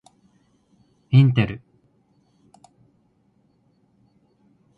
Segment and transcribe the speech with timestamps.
[1.11, 1.61] インテル